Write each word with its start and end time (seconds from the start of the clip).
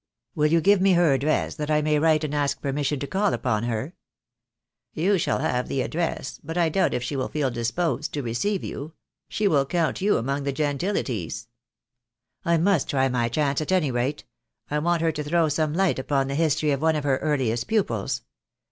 "Will 0.33 0.47
you 0.47 0.61
give 0.61 0.81
me 0.81 0.93
her 0.93 1.13
address, 1.13 1.53
that 1.53 1.69
I 1.69 1.83
may 1.83 1.99
write 1.99 2.23
and 2.23 2.33
ask 2.33 2.57
her 2.57 2.61
permission 2.63 2.99
to 3.01 3.05
call 3.05 3.35
upon 3.35 3.65
her?" 3.65 3.93
"You 4.95 5.19
shall 5.19 5.37
have 5.37 5.67
the 5.67 5.83
address, 5.83 6.39
but 6.43 6.57
I 6.57 6.69
doubt 6.69 6.95
if 6.95 7.03
she 7.03 7.15
will 7.15 7.27
feel 7.27 7.51
disposed 7.51 8.11
to 8.15 8.23
receive 8.23 8.63
you. 8.63 8.93
She 9.29 9.47
will 9.47 9.63
count 9.63 10.01
you 10.01 10.17
among 10.17 10.41
the 10.41 10.51
gentilities." 10.51 11.49
THE 12.43 12.49
DAY 12.49 12.53
WTLL 12.55 12.55
COME. 12.55 12.61
2_L0, 12.61 12.61
"I 12.61 12.63
must 12.63 12.89
try 12.89 13.09
my 13.09 13.29
chance 13.29 13.61
at 13.61 13.71
any 13.71 13.91
rate. 13.91 14.23
I 14.71 14.79
want 14.79 15.03
her 15.03 15.11
to 15.11 15.23
throw 15.23 15.49
some 15.49 15.71
light 15.75 15.99
upon 15.99 16.27
the 16.29 16.33
history 16.33 16.71
of 16.71 16.81
one 16.81 16.95
of 16.95 17.03
her 17.03 17.17
earliest 17.17 17.67
pupils. 17.67 18.23